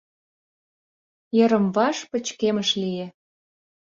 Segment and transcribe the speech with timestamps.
[1.37, 3.07] Йырым-ваш пычкемыш лие.